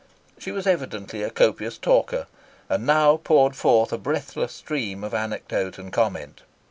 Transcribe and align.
She 0.39 0.51
was 0.51 0.65
evidently 0.65 1.21
a 1.21 1.29
copious 1.29 1.77
talker, 1.77 2.25
and 2.69 2.87
now 2.87 3.17
poured 3.17 3.55
forth 3.55 3.93
a 3.93 3.99
breathless 3.99 4.51
stream 4.53 5.03
of 5.03 5.13
anecdote 5.13 5.77
and 5.77 5.93
comment. 5.93 6.41